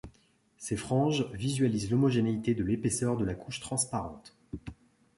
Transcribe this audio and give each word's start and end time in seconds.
Ces 0.57 0.77
franges 0.77 1.29
visualisent 1.31 1.91
l'homogénéité 1.91 2.55
de 2.55 2.63
l'épaisseur 2.63 3.17
de 3.17 3.23
la 3.23 3.35
couche 3.35 3.59
transparente. 3.59 4.35